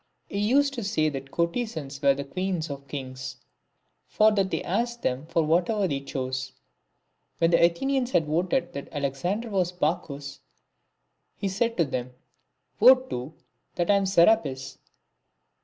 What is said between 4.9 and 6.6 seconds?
them for whatever they chose.